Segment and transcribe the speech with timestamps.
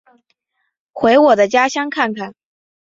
[0.93, 2.33] 回我的家乡看看